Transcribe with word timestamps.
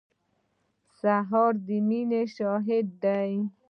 سهار 0.99 1.53
د 1.67 1.67
مینې 1.87 2.23
شاهد 2.35 2.87
دی. 3.03 3.33